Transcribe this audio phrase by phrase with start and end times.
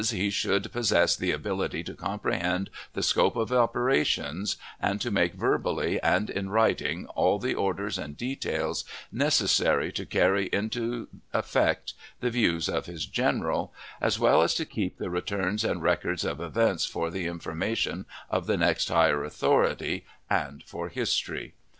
[0.09, 6.01] he should possess the ability to comprehend the scope of operations, and to make verbally
[6.01, 12.67] and in writing all the orders and details necessary to carry into effect the views
[12.67, 17.11] of his general, as well as to keep the returns and records of events for
[17.11, 21.53] the information of the next higher authority, and for history.